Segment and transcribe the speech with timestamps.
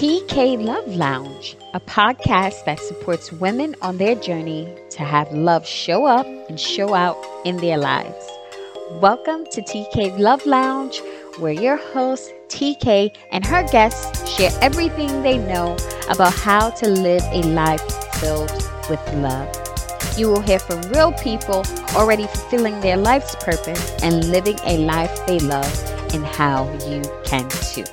[0.00, 6.06] TK Love Lounge, a podcast that supports women on their journey to have love show
[6.06, 8.26] up and show out in their lives.
[8.92, 11.02] Welcome to TK Love Lounge,
[11.38, 15.76] where your host TK and her guests share everything they know
[16.08, 17.82] about how to live a life
[18.14, 18.50] filled
[18.88, 19.54] with love.
[20.16, 21.62] You will hear from real people
[21.94, 25.70] already fulfilling their life's purpose and living a life they love,
[26.14, 27.84] and how you can too.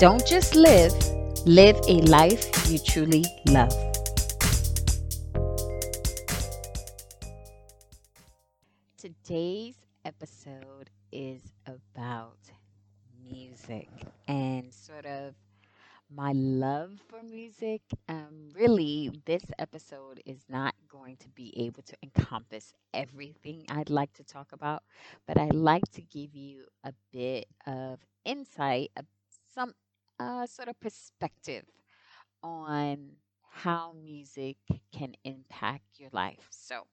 [0.00, 0.94] Don't just live,
[1.46, 3.72] live a life you truly love.
[8.96, 12.38] Today's episode is about
[13.22, 13.88] music
[14.26, 15.34] and sort of
[16.10, 17.82] my love for music.
[18.08, 24.12] Um, really, this episode is not going to be able to encompass everything I'd like
[24.14, 24.82] to talk about,
[25.26, 28.90] but I'd like to give you a bit of insight,
[29.54, 29.74] some
[30.18, 31.64] uh, sort of perspective
[32.42, 33.12] on
[33.50, 34.56] how music
[34.92, 36.46] can impact your life.
[36.50, 36.86] So,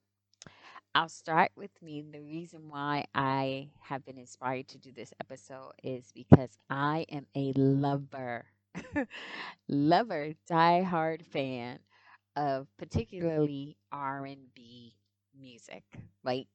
[0.93, 2.01] I'll start with me.
[2.01, 7.25] The reason why I have been inspired to do this episode is because I am
[7.35, 8.45] a lover,
[9.67, 11.79] lover, diehard fan
[12.35, 14.95] of particularly R&B
[15.39, 15.83] music.
[16.23, 16.47] Like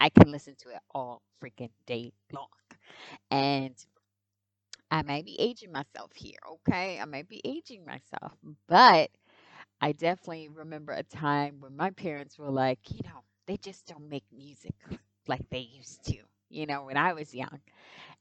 [0.00, 2.48] I can listen to it all freaking day long.
[3.30, 3.74] And
[4.90, 7.00] I may be aging myself here, okay?
[7.00, 8.32] I may be aging myself,
[8.68, 9.10] but
[9.80, 14.08] I definitely remember a time when my parents were like, you know, they just don't
[14.08, 14.74] make music
[15.28, 16.16] like they used to,
[16.50, 17.60] you know, when I was young.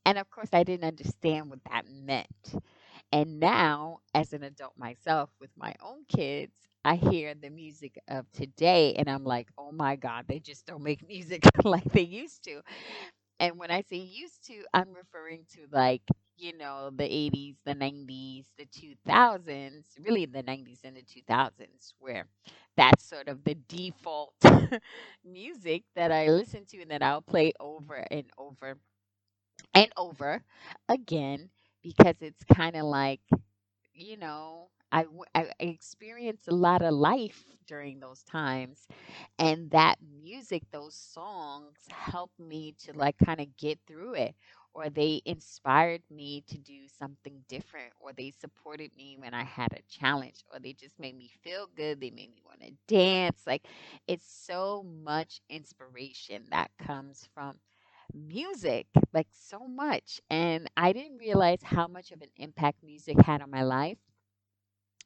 [0.05, 2.55] And of course, I didn't understand what that meant.
[3.11, 6.53] And now, as an adult myself with my own kids,
[6.85, 10.83] I hear the music of today and I'm like, oh my God, they just don't
[10.83, 12.61] make music like they used to.
[13.39, 16.01] And when I say used to, I'm referring to like,
[16.37, 22.27] you know, the 80s, the 90s, the 2000s, really the 90s and the 2000s, where
[22.77, 24.33] that's sort of the default
[25.25, 28.77] music that I listen to and that I'll play over and over
[29.73, 30.43] and over
[30.89, 31.49] again
[31.83, 33.21] because it's kind of like,
[33.93, 35.05] you know, I,
[35.35, 38.87] I experienced a lot of life during those times
[39.39, 44.35] and that music those songs helped me to like kind of get through it
[44.73, 49.73] or they inspired me to do something different or they supported me when I had
[49.73, 53.43] a challenge or they just made me feel good they made me want to dance
[53.47, 53.65] like
[54.07, 57.59] it's so much inspiration that comes from
[58.13, 63.41] music like so much and I didn't realize how much of an impact music had
[63.41, 63.97] on my life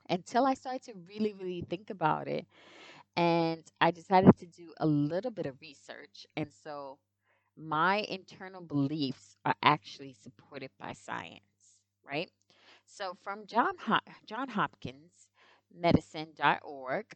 [0.10, 2.46] until I started to really, really think about it.
[3.16, 6.26] And I decided to do a little bit of research.
[6.36, 7.00] And so
[7.58, 12.30] my internal beliefs are actually supported by science, right?
[12.86, 15.28] So from John, Ho- John Hopkins
[15.74, 17.16] medicine.org,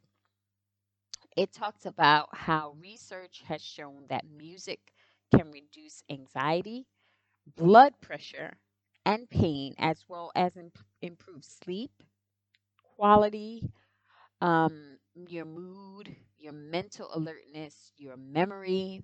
[1.36, 4.94] it talks about how research has shown that music
[5.34, 6.86] can reduce anxiety,
[7.56, 8.58] blood pressure,
[9.06, 11.92] and pain, as well as imp- improve sleep,
[12.96, 13.70] quality,
[14.42, 14.98] um,
[15.28, 19.02] your mood, your mental alertness, your memory.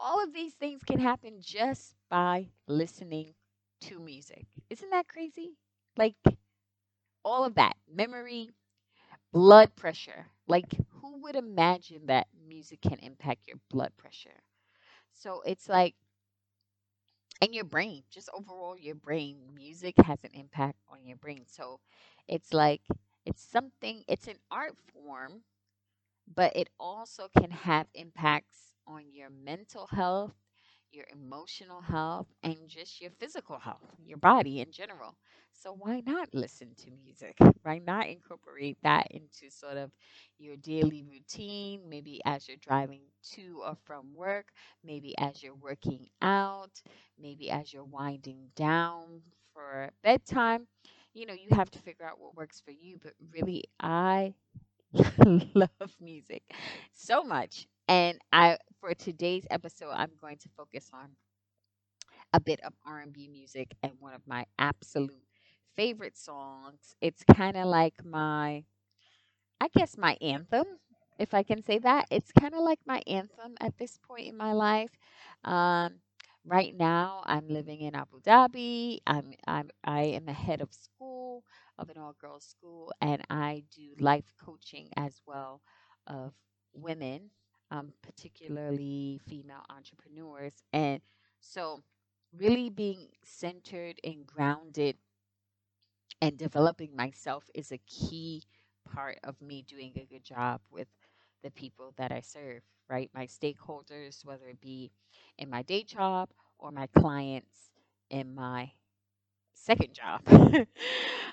[0.00, 3.34] All of these things can happen just by listening
[3.82, 4.46] to music.
[4.70, 5.58] Isn't that crazy?
[5.96, 6.16] Like
[7.24, 8.50] all of that memory,
[9.32, 10.26] blood pressure.
[10.48, 14.42] Like, who would imagine that music can impact your blood pressure?
[15.12, 15.94] So it's like,
[17.42, 21.44] and your brain, just overall your brain, music has an impact on your brain.
[21.46, 21.80] So
[22.28, 22.82] it's like,
[23.26, 25.42] it's something, it's an art form,
[26.32, 30.34] but it also can have impacts on your mental health,
[30.92, 35.16] your emotional health, and just your physical health, your body in general.
[35.52, 37.36] So why not listen to music?
[37.62, 39.90] Why not incorporate that into sort of
[40.38, 41.82] your daily routine?
[41.88, 43.02] Maybe as you're driving
[43.34, 44.48] to or from work,
[44.84, 46.82] maybe as you're working out,
[47.20, 50.66] maybe as you're winding down for bedtime.
[51.14, 54.34] You know, you have to figure out what works for you, but really, I
[55.54, 56.42] love music
[56.94, 57.66] so much.
[57.90, 61.10] And I for today's episode I'm going to focus on
[62.32, 65.24] a bit of R&B music and one of my absolute
[65.76, 66.94] favorite songs.
[67.00, 68.64] It's kind of like my
[69.60, 70.66] I guess my anthem,
[71.18, 72.06] if I can say that.
[72.10, 74.90] It's kind of like my anthem at this point in my life.
[75.44, 76.00] Um,
[76.44, 79.00] right now, I'm living in Abu Dhabi.
[79.06, 81.44] I'm, I'm I am a head of school
[81.78, 85.62] of an all girls school, and I do life coaching as well
[86.06, 86.34] of
[86.74, 87.30] women,
[87.70, 91.00] um, particularly female entrepreneurs, and
[91.40, 91.82] so
[92.36, 94.96] really being centered and grounded
[96.20, 98.42] and developing myself is a key
[98.92, 100.88] part of me doing a good job with
[101.42, 103.10] the people that I serve, right?
[103.14, 104.90] My stakeholders, whether it be
[105.38, 107.70] in my day job or my clients
[108.10, 108.72] in my
[109.54, 110.22] second job.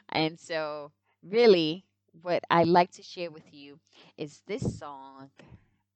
[0.09, 0.91] and so,
[1.23, 1.85] really,
[2.21, 3.79] what I like to share with you
[4.17, 5.29] is this song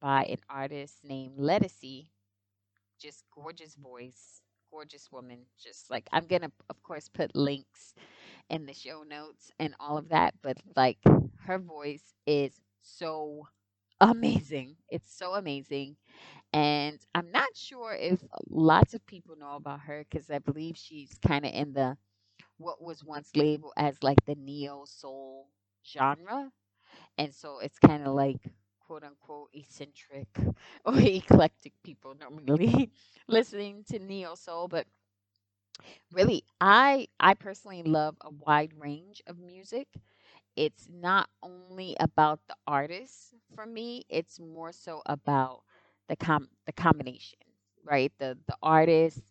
[0.02, 2.08] by an artist named Ledisi.
[3.00, 5.46] Just gorgeous voice, gorgeous woman.
[5.62, 7.94] Just like I'm gonna, of course, put links
[8.50, 10.36] in the show notes and all of that.
[10.42, 11.00] But like
[11.46, 13.48] her voice is so
[14.02, 14.78] amazing.
[14.90, 15.98] It's so amazing.
[16.54, 21.18] And I'm not sure if lots of people know about her because I believe she's
[21.26, 21.98] kind of in the
[22.58, 25.50] what was once labeled as like the neo soul
[25.86, 26.52] genre.
[27.18, 28.52] And so it's kind of like
[28.92, 30.28] quote unquote eccentric
[30.86, 32.92] or eclectic people normally
[33.28, 34.68] listening to neo soul.
[34.68, 34.88] But
[36.12, 39.88] really, I I personally love a wide range of music.
[40.56, 45.64] It's not only about the artist for me, it's more so about
[46.10, 47.40] the com the combination,
[47.86, 48.12] right?
[48.20, 49.22] The the artist,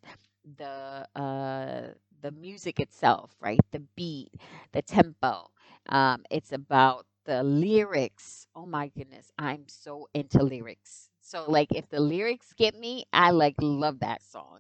[0.45, 3.61] the uh the music itself, right?
[3.73, 4.35] The beat,
[4.73, 5.51] the tempo.
[5.89, 8.49] Um, it's about the lyrics.
[8.57, 11.11] Oh my goodness, I'm so into lyrics.
[11.21, 14.59] So like if the lyrics get me, I like love that song.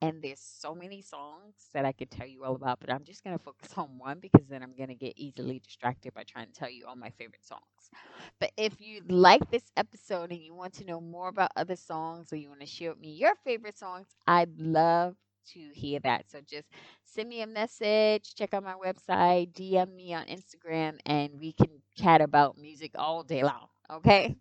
[0.00, 3.24] And there's so many songs that I could tell you all about, but I'm just
[3.24, 6.46] going to focus on one because then I'm going to get easily distracted by trying
[6.46, 7.90] to tell you all my favorite songs.
[8.38, 12.32] But if you like this episode and you want to know more about other songs
[12.32, 15.16] or you want to share with me your favorite songs, I'd love
[15.52, 16.30] to hear that.
[16.30, 16.68] So just
[17.04, 21.68] send me a message, check out my website, DM me on Instagram, and we can
[21.96, 23.68] chat about music all day long.
[23.90, 24.36] Okay?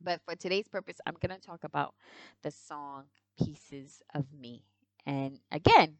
[0.00, 1.94] But for today's purpose, I'm going to talk about
[2.42, 3.04] the song
[3.38, 4.64] Pieces of Me.
[5.06, 5.96] And again,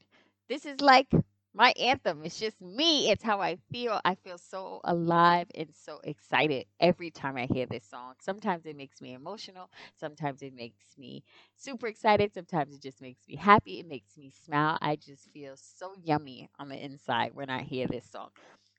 [0.48, 1.10] this is like
[1.54, 2.22] my anthem.
[2.24, 3.10] It's just me.
[3.10, 4.00] It's how I feel.
[4.04, 8.14] I feel so alive and so excited every time I hear this song.
[8.20, 9.70] Sometimes it makes me emotional.
[9.98, 11.24] Sometimes it makes me
[11.56, 12.32] super excited.
[12.34, 13.80] Sometimes it just makes me happy.
[13.80, 14.78] It makes me smile.
[14.80, 18.30] I just feel so yummy on the inside when I hear this song.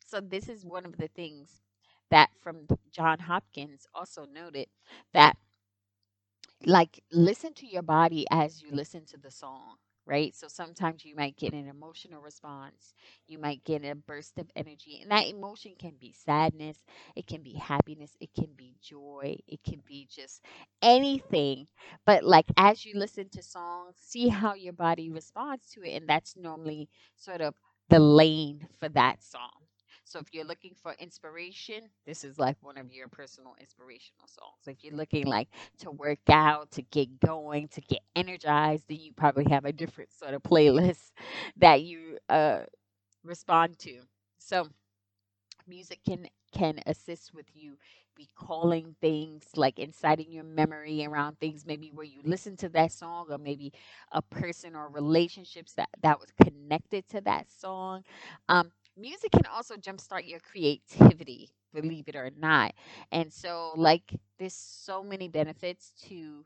[0.05, 1.61] So, this is one of the things
[2.11, 4.67] that from John Hopkins also noted
[5.13, 5.37] that
[6.65, 10.35] like listen to your body as you listen to the song right?
[10.35, 12.93] So sometimes you might get an emotional response
[13.27, 16.77] you might get a burst of energy and that emotion can be sadness
[17.15, 20.41] it can be happiness it can be joy it can be just
[20.81, 21.67] anything.
[22.05, 26.07] But like as you listen to songs see how your body responds to it and
[26.07, 27.55] that's normally sort of
[27.89, 29.51] the lane for that song
[30.05, 34.67] so if you're looking for inspiration, this is like one of your personal inspirational songs.
[34.67, 39.13] If you're looking like to work out, to get going, to get energized, then you
[39.13, 41.11] probably have a different sort of playlist
[41.57, 42.61] that you uh,
[43.23, 44.01] respond to.
[44.39, 44.67] So
[45.67, 47.75] music can can assist with you
[48.17, 53.25] recalling things like inciting your memory around things maybe where you listen to that song
[53.31, 53.73] or maybe
[54.11, 58.03] a person or relationships that that was connected to that song
[58.49, 62.73] um, music can also jumpstart your creativity, believe it or not.
[63.11, 66.45] And so, like, there's so many benefits to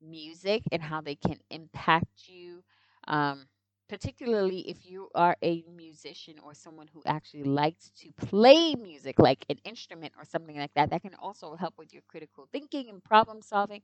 [0.00, 2.62] music and how they can impact you.
[3.06, 3.46] Um,
[3.88, 9.44] particularly if you are a musician or someone who actually likes to play music, like
[9.48, 13.02] an instrument or something like that, that can also help with your critical thinking and
[13.02, 13.80] problem solving.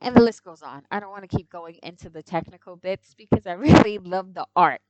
[0.00, 0.82] And the list goes on.
[0.90, 4.46] I don't want to keep going into the technical bits because I really love the
[4.56, 4.80] art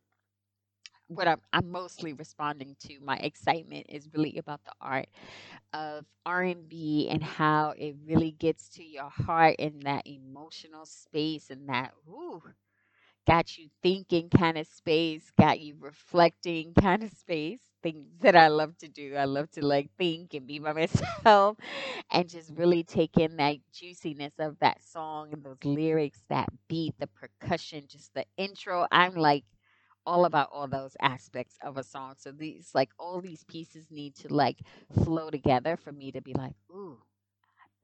[1.15, 5.09] what I'm, I'm mostly responding to my excitement is really about the art
[5.75, 11.69] of r&b and how it really gets to your heart in that emotional space and
[11.69, 12.43] that ooh,
[13.27, 18.49] got you thinking kind of space got you reflecting kind of space things that i
[18.49, 19.17] love to do.
[19.17, 21.57] I love to like think and be by myself
[22.13, 26.95] and just really take in that juiciness of that song and those lyrics that beat
[26.99, 28.87] the percussion just the intro.
[28.93, 29.45] I'm like
[30.07, 32.15] all about all those aspects of a song.
[32.19, 34.59] So these like all these pieces need to like
[35.05, 36.99] flow together for me to be like, ooh,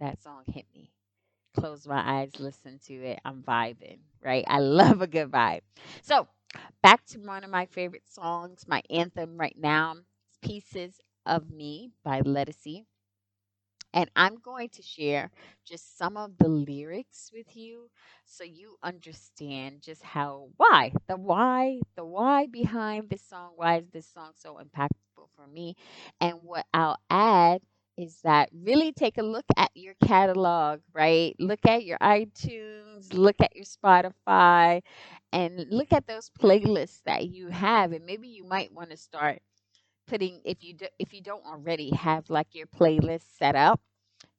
[0.00, 0.90] that song hit me.
[1.56, 3.20] Close my eyes, listen to it.
[3.24, 4.44] I'm vibing, right?
[4.48, 5.62] I love a good vibe.
[6.02, 6.28] So
[6.82, 9.96] back to one of my favorite songs, my anthem right now,
[10.42, 12.84] Pieces of Me by Ledisi.
[13.92, 15.30] And I'm going to share
[15.66, 17.90] just some of the lyrics with you
[18.24, 23.52] so you understand just how, why, the why, the why behind this song.
[23.56, 25.76] Why is this song so impactful for me?
[26.20, 27.62] And what I'll add
[27.96, 31.34] is that really take a look at your catalog, right?
[31.40, 34.82] Look at your iTunes, look at your Spotify,
[35.32, 37.92] and look at those playlists that you have.
[37.92, 39.40] And maybe you might want to start
[40.08, 43.80] putting if you do, if you don't already have like your playlist set up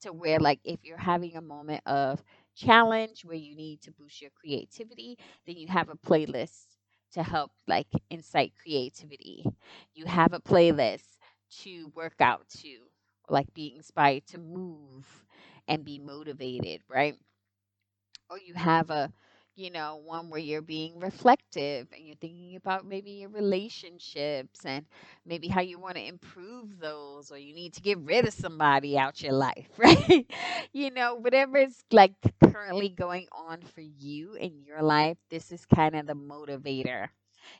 [0.01, 2.23] to where like if you're having a moment of
[2.55, 6.65] challenge where you need to boost your creativity, then you have a playlist
[7.13, 9.45] to help like incite creativity.
[9.93, 11.17] You have a playlist
[11.61, 12.69] to work out to,
[13.29, 15.25] like be inspired to move
[15.67, 17.15] and be motivated, right?
[18.29, 19.11] Or you have a
[19.60, 24.86] you know, one where you're being reflective and you're thinking about maybe your relationships and
[25.25, 28.98] maybe how you want to improve those or you need to get rid of somebody
[28.98, 30.25] out your life, right?
[30.74, 32.13] you know, whatever is like
[32.44, 37.08] currently going on for you in your life, this is kind of the motivator.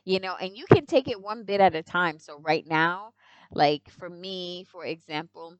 [0.04, 2.18] You know, and you can take it one bit at a time.
[2.18, 3.12] So right now,
[3.52, 5.56] like for me, for example,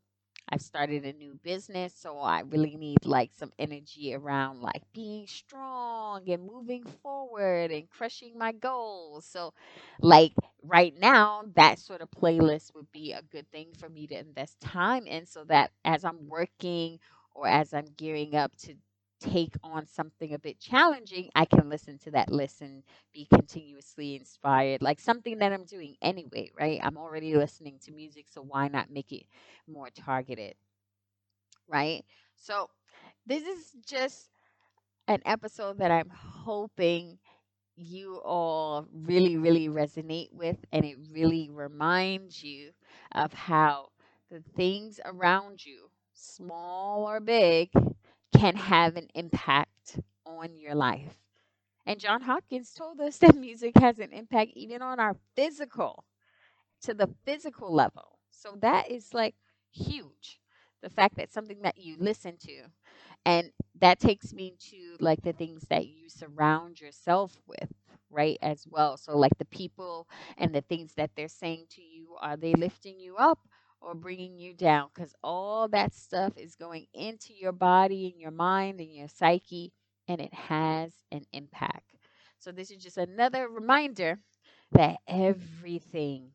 [0.51, 5.27] I've started a new business, so I really need like some energy around like being
[5.29, 9.27] strong and moving forward and crushing my goals.
[9.27, 9.55] So,
[10.01, 14.19] like right now, that sort of playlist would be a good thing for me to
[14.19, 16.99] invest time in so that as I'm working
[17.35, 18.75] or as I'm gearing up to
[19.21, 24.17] take on something a bit challenging, I can listen to that list and be continuously
[24.17, 24.83] inspired.
[24.83, 26.81] Like something that I'm doing anyway, right?
[26.83, 29.25] I'm already listening to music, so why not make it
[29.69, 30.55] more targeted?
[31.69, 32.05] Right?
[32.37, 32.71] So,
[33.27, 34.31] this is just
[35.09, 37.19] an episode that I'm hoping
[37.77, 42.73] you all really, really resonate with, and it really reminds you
[43.13, 43.91] of how
[44.31, 47.71] the things around you, small or big,
[48.37, 51.15] can have an impact on your life.
[51.87, 56.05] And John Hopkins told us that music has an impact even on our physical,
[56.83, 58.19] to the physical level.
[58.31, 59.35] So that is like
[59.73, 60.41] huge.
[60.83, 62.65] The fact that something that you listen to,
[63.27, 67.73] and that takes me to like the things that you surround yourself with,
[68.11, 68.39] right?
[68.43, 68.97] As well.
[68.97, 70.09] So, like the people
[70.39, 73.41] and the things that they're saying to you, are they lifting you up
[73.81, 78.31] or bringing you down because all that stuff is going into your body and your
[78.31, 79.73] mind and your psyche
[80.09, 81.97] and it has an impact.
[82.39, 84.19] So, this is just another reminder
[84.73, 86.31] that everything,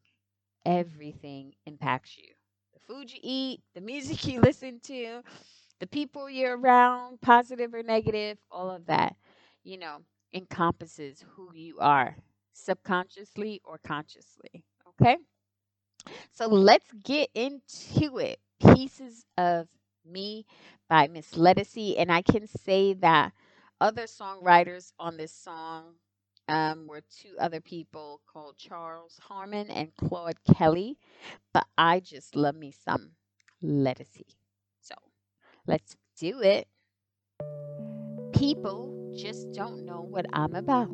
[0.66, 2.30] everything impacts you.
[2.74, 5.22] The food you eat, the music you listen to,
[5.80, 9.16] the people you're around, positive or negative, all of that,
[9.64, 10.00] you know,
[10.34, 12.18] encompasses who you are
[12.54, 14.64] subconsciously or consciously.
[15.02, 15.18] Okay?
[16.32, 18.40] So let's get into it.
[18.60, 19.68] Pieces of
[20.06, 20.46] Me
[20.90, 21.96] by Miss Ledisi.
[21.98, 23.34] And I can say that
[23.82, 25.96] other songwriters on this song
[26.48, 30.98] um, were two other people called Charles Harmon and Claude Kelly.
[31.54, 33.12] But I just love me some
[33.64, 34.26] Ledisi.
[34.82, 34.96] So
[35.68, 36.68] let's do it.
[38.34, 40.90] People just don't know what I'm about.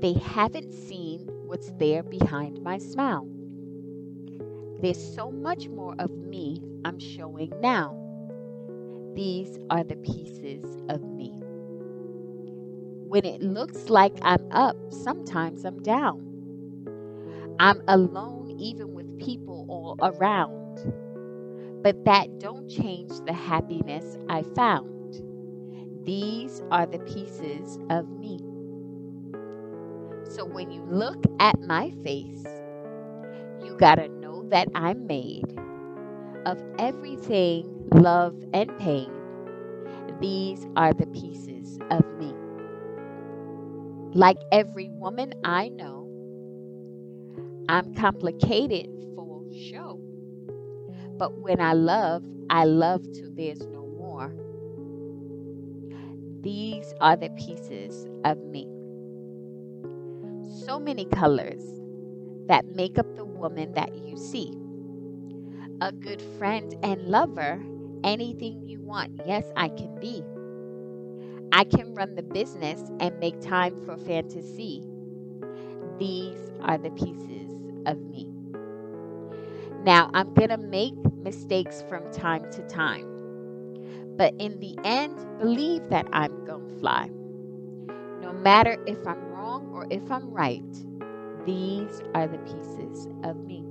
[0.00, 3.28] They haven't seen what's there behind my smile.
[4.80, 7.96] There's so much more of me I'm showing now.
[9.14, 11.32] These are the pieces of me.
[13.08, 16.30] When it looks like I'm up, sometimes I'm down.
[17.58, 20.78] I'm alone even with people all around.
[21.82, 25.20] But that don't change the happiness I found.
[26.06, 28.38] These are the pieces of me.
[30.24, 32.46] So when you look at my face,
[33.62, 34.08] you gotta
[34.50, 35.58] that I'm made
[36.46, 39.10] of everything, love, and pain.
[40.20, 42.34] These are the pieces of me.
[44.12, 46.08] Like every woman I know,
[47.68, 50.00] I'm complicated for show.
[51.16, 54.34] But when I love, I love till there's no more.
[56.40, 58.66] These are the pieces of me.
[60.66, 61.79] So many colors
[62.50, 64.52] that make up the woman that you see.
[65.80, 67.62] A good friend and lover,
[68.02, 70.24] anything you want, yes, I can be.
[71.52, 74.82] I can run the business and make time for fantasy.
[76.00, 77.52] These are the pieces
[77.86, 78.28] of me.
[79.84, 83.06] Now, I'm going to make mistakes from time to time.
[84.16, 87.10] But in the end, believe that I'm going to fly.
[88.20, 90.64] No matter if I'm wrong or if I'm right,
[91.46, 93.64] these are the pieces of me.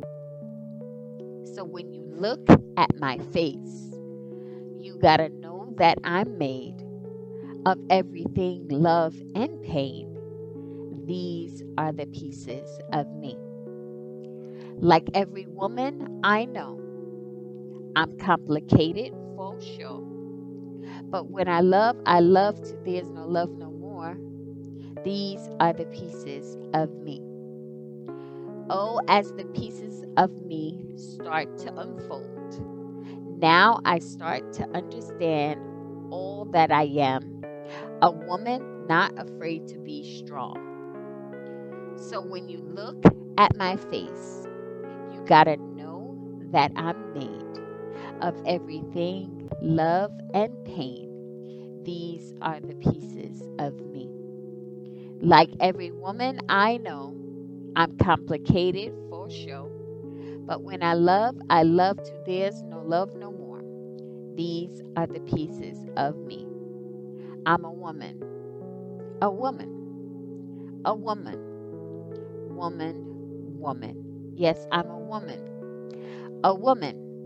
[1.53, 2.47] So when you look
[2.77, 3.95] at my face,
[4.79, 6.83] you got to know that I'm made
[7.65, 10.07] of everything love and pain.
[11.05, 13.37] These are the pieces of me.
[14.75, 16.79] Like every woman I know,
[17.95, 20.01] I'm complicated for sure.
[21.09, 24.17] But when I love, I love to there's no love no more.
[25.03, 27.28] These are the pieces of me.
[28.69, 32.61] Oh, as the pieces of me start to unfold,
[33.41, 35.59] now I start to understand
[36.11, 37.43] all that I am
[38.01, 40.57] a woman not afraid to be strong.
[41.97, 43.03] So when you look
[43.37, 44.47] at my face,
[45.13, 46.17] you gotta know
[46.51, 47.59] that I'm made
[48.21, 51.09] of everything, love and pain.
[51.83, 54.09] These are the pieces of me.
[55.21, 57.15] Like every woman I know,
[57.75, 59.69] I'm complicated for sure.
[60.45, 63.61] But when I love, I love to there's no love no more.
[64.35, 66.47] These are the pieces of me.
[67.45, 68.23] I'm a woman.
[69.21, 69.93] A woman.
[70.85, 71.39] A woman.
[72.49, 73.59] Woman.
[73.59, 74.33] Woman.
[74.35, 75.63] Yes, I'm a woman.
[76.43, 77.17] A woman.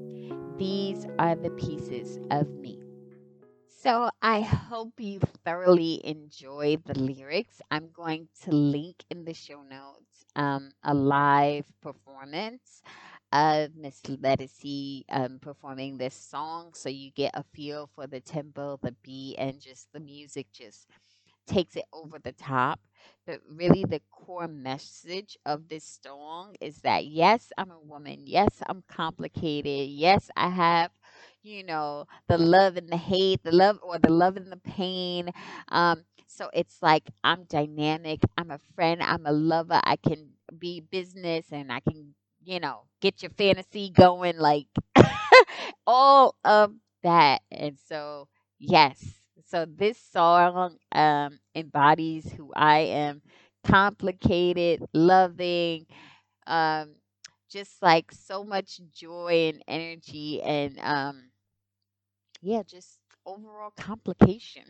[0.57, 2.82] These are the pieces of me.
[3.83, 7.61] So I hope you thoroughly enjoyed the lyrics.
[7.69, 12.81] I'm going to link in the show notes um, a live performance
[13.33, 18.79] of Miss Ledisi um, performing this song, so you get a feel for the tempo,
[18.81, 20.87] the beat, and just the music just
[21.47, 22.79] takes it over the top.
[23.25, 28.23] But really, the core message of this song is that yes, I'm a woman.
[28.25, 29.89] Yes, I'm complicated.
[29.89, 30.91] Yes, I have,
[31.43, 35.29] you know, the love and the hate, the love or the love and the pain.
[35.69, 38.21] Um, so it's like I'm dynamic.
[38.37, 39.01] I'm a friend.
[39.03, 39.79] I'm a lover.
[39.83, 44.37] I can be business and I can, you know, get your fantasy going.
[44.37, 44.67] Like
[45.87, 46.73] all of
[47.03, 47.41] that.
[47.51, 48.27] And so,
[48.59, 53.21] yes so this song um, embodies who I am
[53.65, 55.85] complicated, loving,
[56.47, 56.95] um,
[57.49, 61.23] just like so much joy and energy, and um,
[62.43, 64.65] yeah, just overall complication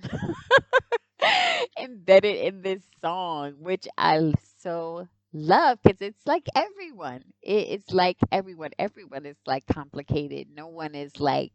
[1.79, 7.23] embedded in this song, which I so love because it's like everyone.
[7.41, 8.71] It, it's like everyone.
[8.79, 10.47] Everyone is like complicated.
[10.53, 11.53] No one is like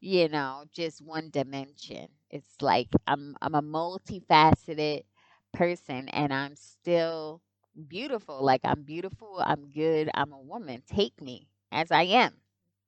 [0.00, 2.08] you know just one dimension.
[2.30, 5.04] It's like i'm i'm a multifaceted
[5.52, 7.40] person and i'm still
[7.88, 8.44] beautiful.
[8.44, 10.82] Like i'm beautiful i'm good i'm a woman.
[10.86, 12.34] Take me as i am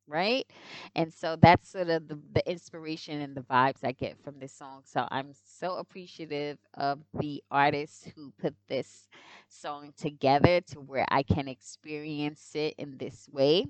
[0.08, 0.46] right?
[0.94, 4.52] And so that's sort of the, the inspiration and the vibes I get from this
[4.52, 4.82] song.
[4.84, 9.08] So I'm so appreciative of the artists who put this
[9.48, 13.66] song together to where I can experience it in this way.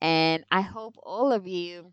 [0.00, 1.92] And I hope all of you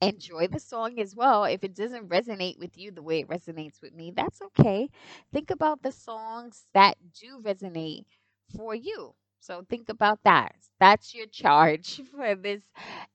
[0.00, 1.44] enjoy the song as well.
[1.44, 4.88] If it doesn't resonate with you the way it resonates with me, that's okay.
[5.32, 8.04] Think about the songs that do resonate
[8.56, 10.54] for you so think about that.
[10.80, 12.62] That's your charge for this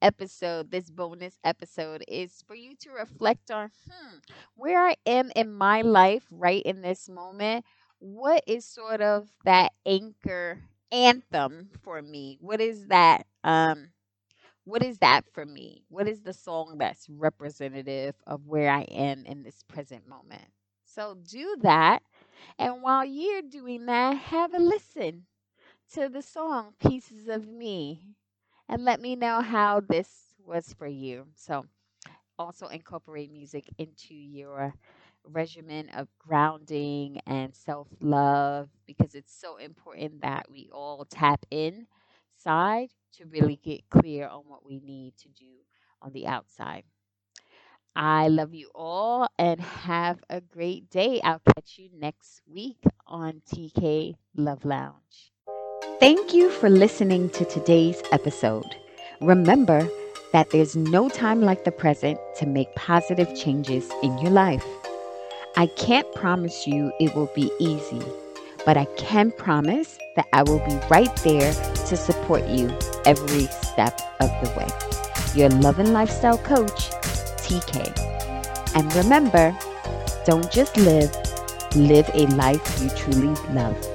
[0.02, 4.18] episode, this bonus episode is for you to reflect on hmm,
[4.56, 7.66] where I am in my life right in this moment.
[8.00, 10.60] What is sort of that anchor
[10.92, 12.38] anthem for me?
[12.42, 13.90] What is that um
[14.64, 15.84] what is that for me?
[15.90, 20.46] What is the song that's representative of where I am in this present moment?
[20.86, 22.04] So do that.
[22.60, 25.26] And while you're doing that, have a listen
[25.94, 28.16] to the song Pieces of Me
[28.70, 31.28] and let me know how this was for you.
[31.36, 31.66] So,
[32.40, 34.74] also incorporate music into your
[35.26, 42.90] regimen of grounding and self love because it's so important that we all tap inside
[43.14, 45.52] to really get clear on what we need to do
[46.02, 46.84] on the outside.
[47.96, 51.22] I love you all and have a great day.
[51.22, 55.31] I'll catch you next week on TK Love Lounge.
[56.02, 58.76] Thank you for listening to today's episode.
[59.20, 59.88] Remember
[60.34, 64.66] that there's no time like the present to make positive changes in your life.
[65.58, 68.02] I can't promise you it will be easy,
[68.66, 74.02] but I can promise that I will be right there to support you every step
[74.22, 75.40] of the way.
[75.40, 76.90] Your love and lifestyle coach,
[77.46, 77.96] TK.
[78.76, 79.56] And remember,
[80.26, 81.16] don't just live,
[81.76, 83.91] live a life you truly love.